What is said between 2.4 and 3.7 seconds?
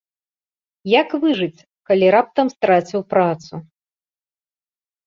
страціў працу?